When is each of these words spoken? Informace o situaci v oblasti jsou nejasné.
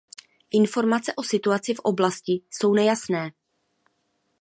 Informace 0.59 1.11
o 1.15 1.23
situaci 1.23 1.73
v 1.73 1.79
oblasti 1.79 2.41
jsou 2.49 2.73
nejasné. 2.73 3.31